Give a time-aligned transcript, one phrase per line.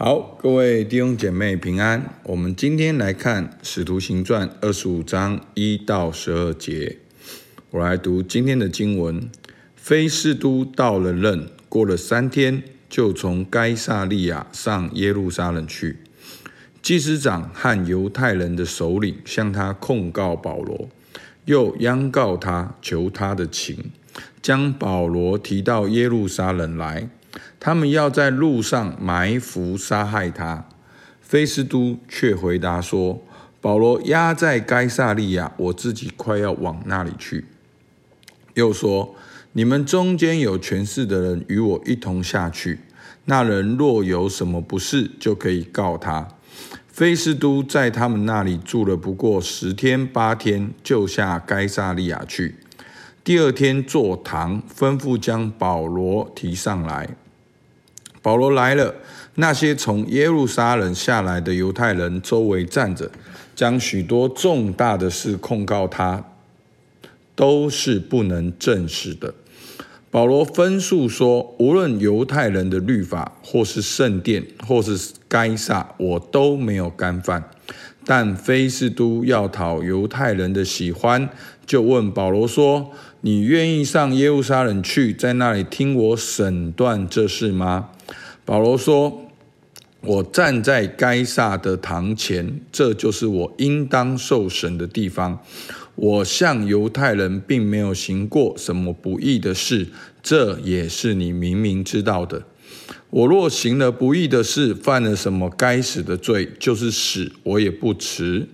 [0.00, 2.14] 好，各位弟兄姐妹平安。
[2.22, 6.98] 我们今天来看《使徒行传》二十五章一到十二节。
[7.72, 9.28] 我来读今天的经文：
[9.74, 15.96] 非斯都到了任，过了三天，就从该撒利亚上耶路撒冷去。
[16.80, 20.88] 祭司长和犹太人的首领向他控告保罗，
[21.46, 23.90] 又央告他，求他的情，
[24.40, 27.10] 将保罗提到耶路撒冷来。
[27.60, 30.68] 他们要在路上埋伏杀害他，
[31.20, 33.22] 菲斯都却回答说
[33.60, 37.46] ：“保罗押在该撒利亚，我自己快要往那里去。”
[38.54, 39.14] 又说
[39.52, 42.80] ：“你们中间有权势的人与我一同下去，
[43.26, 46.28] 那人若有什么不是，就可以告他。”
[46.88, 52.56] 菲斯都在他们那里住了不过十天八天，就下该撒利亚去。
[53.22, 57.10] 第二天坐堂，吩咐将保罗提上来。
[58.28, 58.94] 保罗来了，
[59.36, 63.10] 那些从耶路撒冷下来的犹太人周围站着，
[63.56, 66.22] 将许多重大的事控告他，
[67.34, 69.32] 都是不能证实的。
[70.10, 77.42] 保罗分述说，无论犹太人的律法，或是圣殿，或是该撒，我都没有干犯。
[78.04, 81.30] 但非斯都要讨犹太人的喜欢，
[81.64, 82.90] 就问保罗说
[83.20, 87.90] ：“你愿意上耶路撒冷去，在那里听我审断这事吗？”
[88.44, 89.26] 保罗说
[90.00, 95.40] ：“我站在该撒的堂前，这就是我应当受审的地方。
[95.96, 99.88] 我向犹太人并没有行过什么不义的事，
[100.22, 102.44] 这也是你明明知道的。
[103.10, 108.46] 我若行了不义的事，犯了什么该死的罪，就是死，我也不辞。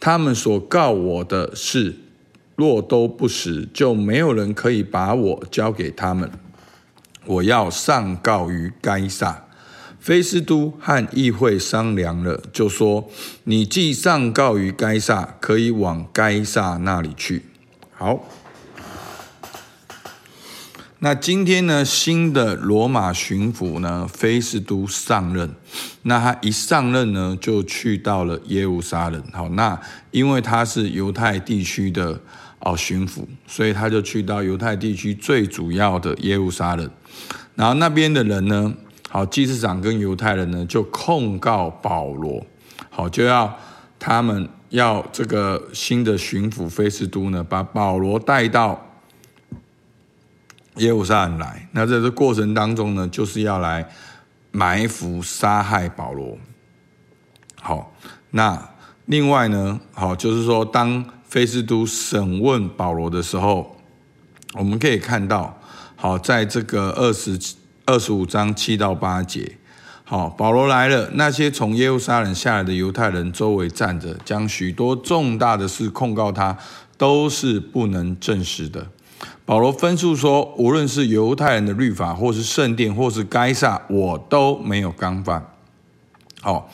[0.00, 1.94] 他们所告我的事，
[2.60, 6.30] 若都不死，就没有人可以把我交给他们。”
[7.26, 9.46] 我要上告于该撒。
[9.98, 13.06] 菲斯都和议会商量了，就说
[13.44, 17.44] ：“你既上告于该撒，可以往该撒那里去。”
[17.92, 18.24] 好，
[21.00, 25.54] 那今天呢，新的罗马巡抚呢，菲斯都上任。
[26.04, 29.22] 那他一上任呢，就去到了耶路撒冷。
[29.34, 29.78] 好，那
[30.10, 32.18] 因为他是犹太地区的
[32.60, 36.90] 哦巡抚，所以他就去到犹太地区最主要的耶路撒冷。
[37.54, 38.74] 然后那边的人呢，
[39.08, 42.46] 好，祭司长跟犹太人呢，就控告保罗，
[42.90, 43.54] 好，就要
[43.98, 48.86] 他们要这个新的巡抚非斯都呢，把保罗带到
[50.76, 51.68] 耶路撒冷来。
[51.72, 53.86] 那在这过程当中呢，就是要来
[54.52, 56.38] 埋伏杀害保罗。
[57.60, 57.92] 好，
[58.30, 58.70] 那
[59.06, 63.76] 另外呢，好，就是说当菲斯都审问保罗的时候，
[64.54, 65.56] 我们可以看到。
[65.94, 67.38] 好，在这个二十
[67.84, 69.56] 二十五章七到八节，
[70.02, 76.58] 好，保罗来了，那些从耶路撒冷下来的犹太人周围站着，将许多重大的事控告他，
[76.98, 78.88] 都是不能证实的。
[79.44, 85.54] 保罗分述说，无论是犹太人的律法，或是圣殿，或是该撒，我都没有干犯。
[86.40, 86.70] 好，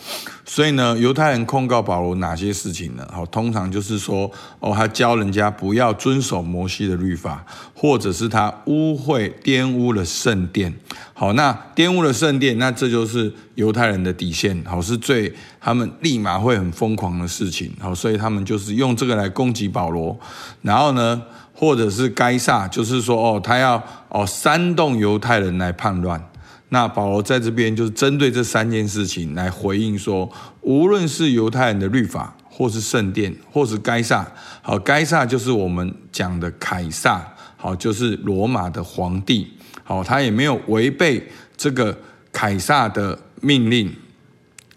[0.48, 3.06] 所以呢，犹太人控告保罗哪些事情呢？
[3.12, 4.30] 好，通常就是说，
[4.60, 10.72] 哦，他教人家不要遵守摩西的律法，或者是他污秽、玷污了圣殿。
[11.12, 14.64] 好，那玷污了圣殿，那这就是犹太人的底线。
[14.64, 17.72] 好，是最他们立马会很疯狂的事情。
[17.80, 20.16] 好，所以他们就是用这个来攻击保罗。
[20.62, 21.20] 然后呢，
[21.52, 26.24] 或者是该撒，就是说，哦，他要哦煽动犹太人来叛乱。
[26.68, 30.28] 那保罗在这边就是针对这三件事情来回应说，
[30.62, 34.26] 无论是犹太人的律法，或是圣殿，或是该萨，
[34.62, 37.24] 好，该萨就是我们讲的凯撒，
[37.56, 39.52] 好，就是罗马的皇帝，
[39.84, 41.96] 好，他也没有违背这个
[42.32, 43.94] 凯撒的命令，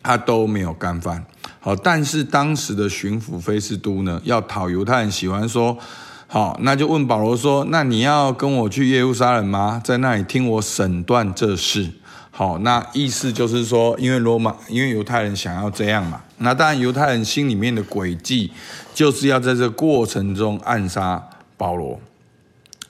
[0.03, 1.25] 他都没有干犯，
[1.59, 5.77] 好，但是当时的巡抚菲斯都呢，要讨犹太人喜欢说。
[6.31, 9.81] 好，那就问保罗说：“那你要跟我去耶路撒冷吗？
[9.83, 11.89] 在那里听我审断这事。”
[12.29, 16.21] 好，那意思就是说，因为罗马，因为犹太人想要这样嘛。
[16.37, 18.51] 那当然，犹太人心里面的诡计
[18.93, 21.27] 就是要在这过程中暗杀
[21.57, 21.99] 保罗。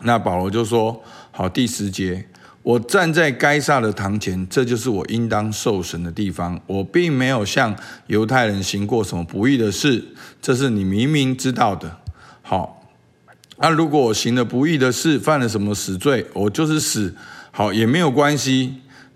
[0.01, 1.01] 那保罗就说
[1.31, 2.25] ：“好，第十节，
[2.61, 6.59] 我站在该撒的堂前，这就是我应当受审的地方。
[6.67, 7.73] 我并没有向
[8.07, 10.03] 犹太人行过什么不义的事，
[10.41, 11.95] 这是你明明知道的。”
[12.43, 12.75] 好。
[13.61, 17.13] 那、如果我行了不义的事，犯了什么死罪，我就是死，
[17.51, 18.75] 好也没有关系。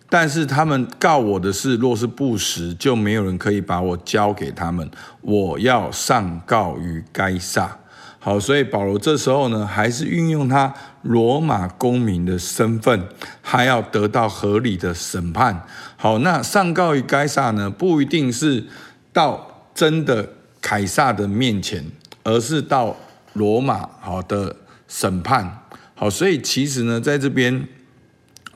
[0.09, 4.87] 但是他们告我的事，若是不实，就没有人可以把我交给他们。
[5.21, 7.79] 我要上告于该撒。
[8.19, 13.07] 好，所以保罗这时候呢，还是运用他罗马公民的身份，
[13.41, 15.65] 还要得到合理的审判。
[15.97, 18.63] 好，那上告于该撒呢，不一定是
[19.11, 20.29] 到真的
[20.61, 21.83] 凯撒的面前，
[22.23, 22.95] 而是到
[23.33, 24.55] 罗马好的
[24.87, 25.65] 审判。
[25.95, 27.67] 好，所以其实呢，在这边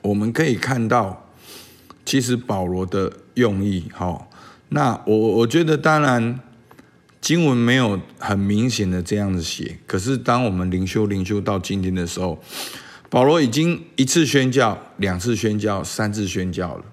[0.01, 1.29] 我们可以看到，
[2.05, 3.85] 其实保罗的用意。
[3.93, 4.29] 好，
[4.69, 6.39] 那我我觉得当然。
[7.19, 12.41] 经文没有很明显的这样子写，可是当我们灵修灵修到今天的时候，
[13.09, 16.85] 保罗已经一次宣教、两次宣教、三次宣教了。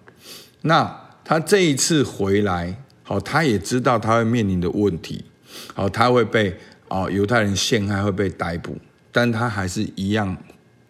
[0.63, 5.27] 那他这一次回来，好，他也知道他会面临的问题，
[5.75, 6.59] 好，他会被
[6.89, 8.77] 啊犹太人陷害，会被逮捕，
[9.11, 10.37] 但他还是一样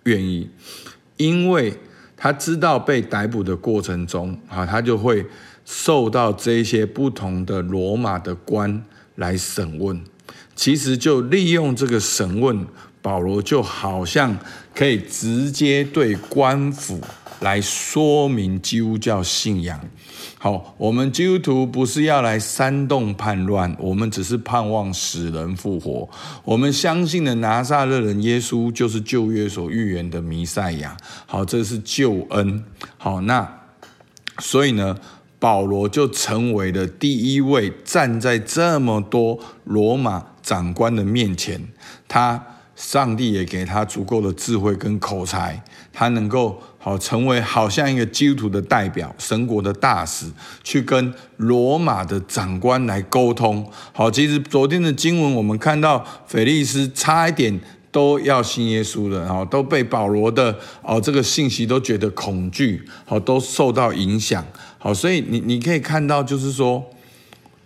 [0.05, 0.51] 愿意，
[1.17, 1.75] 因为
[2.17, 5.27] 他知道被逮捕的过程中，啊，他就会
[5.65, 8.85] 受到这些不同的罗马的官。
[9.17, 10.03] 来审问，
[10.57, 12.67] 其实就利用这个审问，
[13.01, 14.37] 保罗就好像
[14.75, 17.01] 可以直接对官府
[17.45, 19.79] 来说明基督教信仰。
[20.39, 26.09] 好，我们基督徒不是要来煽动叛乱，我们只是盼望死人复活。
[26.43, 30.97] 我们相信的拿撒勒人耶稣就是旧约所预言的弥赛亚。
[31.27, 32.65] 好，这是救恩。
[32.97, 33.47] 好，那
[34.39, 34.97] 所以呢，
[35.39, 41.61] 保罗就成为了第一位站在这么多罗马长官的面前，
[42.09, 42.43] 他
[42.75, 45.63] 上帝也给他足够的智慧跟口才，
[45.93, 50.27] 他能够好成为好像一个基督徒的代表，神国的大使，
[50.63, 53.67] 去跟罗马的长官来沟通。
[53.95, 57.59] 好，其实昨天的经文我们看到，腓利斯差一点
[57.91, 64.45] 都要信耶稣了，哈，都被保罗的哦这个信息都觉得恐惧，好，都受到影响。
[64.77, 66.85] 好，所以你你可以看到，就是说，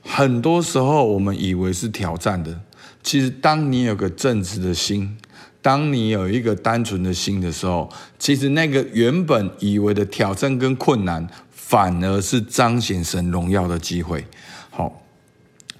[0.04, 2.60] 很多时候我们以为是挑战的，
[3.02, 5.18] 其实当你有个正直的心，
[5.68, 7.86] 当你有一个单纯的心的时候，
[8.18, 14.24] 其实那个原本以为的挑战跟困难，反而是彰显神荣耀的机会。
[14.70, 15.02] 好，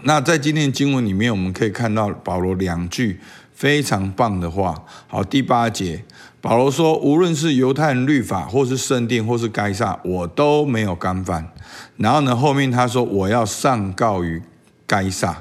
[0.02, 3.18] 那在今天的经文里面，我们可以看到保罗两句
[3.54, 4.84] 非常棒的话。
[5.06, 6.04] 好，第八节。
[6.42, 11.50] 保罗说：“无论是犹太人律法，或是圣殿，或是该撒，我都没有干犯。”
[11.96, 14.42] 然后呢，后面他说：“我要上告于
[14.86, 15.40] 该撒。”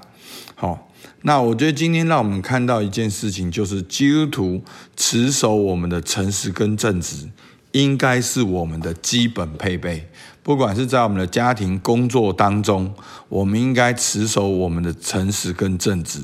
[0.56, 0.87] 好，
[1.24, 4.64] 那我觉得今天让我们看到一件事情，就是基督徒
[4.96, 7.30] 持守我们的诚实跟正直，
[7.72, 10.08] 应该是我们的基本配备。
[10.44, 12.94] 不管是在我们的家庭、工作当中，
[13.28, 16.22] 我们应该持守我们的诚实跟正直。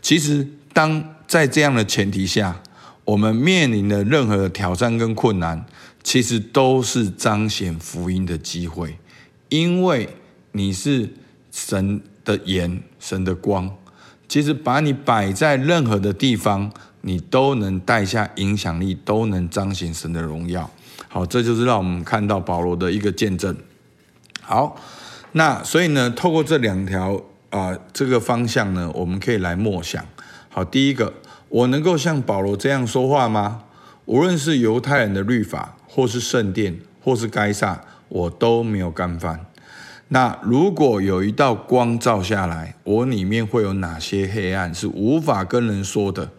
[0.00, 2.62] 其实，当在这样的前提下，
[3.04, 5.66] 我们面临的任何的挑战跟困难，
[6.04, 8.96] 其实都是彰显福音的机会，
[9.48, 10.08] 因为
[10.52, 11.12] 你是
[11.50, 13.68] 神的盐，神的光，
[14.28, 16.72] 其实把你摆在任何的地方，
[17.02, 20.70] 你都能带下影响力，都能彰显神的荣耀。
[21.08, 23.56] 好，这就是让我们看到保罗的一个见证。
[24.42, 24.76] 好，
[25.32, 30.04] 那所以呢，透过这两条啊这个方向呢，我们可以来默想。
[30.48, 31.14] 好，第一个。
[31.50, 33.62] 我能够像保罗这样说话吗？
[34.06, 39.46] 无论是犹太人的律法，或是圣殿，或是该撒，我都没有干犯。
[40.14, 46.30] 那如果有一道光照下来，我里面会有哪些黑暗是无法跟人说的？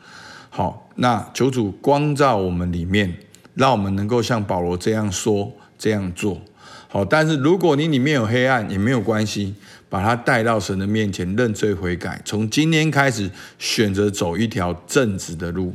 [0.50, 3.18] 好，那求主光照我们里面，
[3.54, 6.40] 让我们能够像保罗这样说、这样做。
[6.88, 9.56] 好，但是如果你里面有黑暗，也没有关系。
[9.88, 13.30] 把他带到神的面前认罪悔改，从今天开始
[13.60, 15.74] 选择走一条正直的路。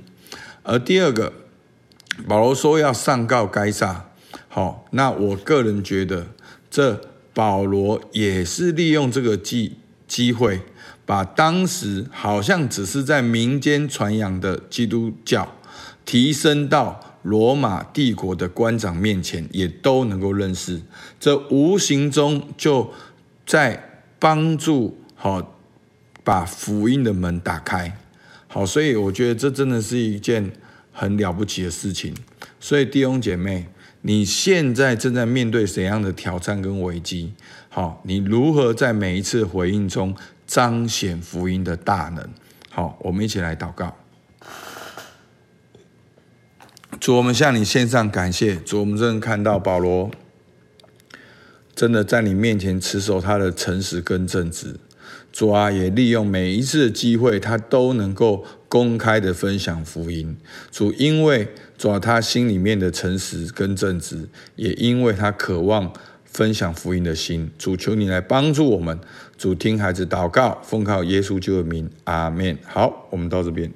[0.62, 1.33] 而第二个，
[2.26, 4.07] 保罗说要上告该撒，
[4.49, 6.26] 好，那我个人觉得，
[6.71, 7.00] 这
[7.33, 10.61] 保罗也是利用这个机机会，
[11.05, 15.57] 把当时好像只是在民间传扬的基督教，
[16.05, 20.81] 提升到罗马帝国的官长面前，也都能够认识。
[21.19, 22.93] 这无形中就
[23.47, 23.87] 在。
[24.23, 25.59] 帮助好，
[26.23, 27.97] 把福音的门打开，
[28.49, 30.53] 好，所以我觉得这真的是一件
[30.93, 32.15] 很了不起的事情。
[32.61, 33.67] 所以弟兄姐妹，
[34.02, 37.35] 你现在正在面对怎样的挑战跟危机？
[37.69, 40.16] 好，你如何在每一次回应中
[40.47, 42.28] 彰显福音的大能？
[42.71, 43.97] 好，我们一起来祷告。
[46.99, 48.57] 主，我们向你献上感谢。
[48.57, 50.11] 主，我们正看到保罗。
[51.73, 54.78] 真的在你面前持守他的诚实跟正直，
[55.33, 60.37] 主啊，也利用每一次的机会，他都能够公开的分享福音。
[60.71, 65.93] 主，因为主啊，他心里面的诚实跟正直，也因为他渴望
[66.25, 67.51] 分享福音的心。
[67.59, 68.99] 主，求你来帮助我们。
[69.39, 72.59] 主，听孩子祷告，奉靠耶稣救的名，阿门。
[72.65, 73.73] 好，我们到这边。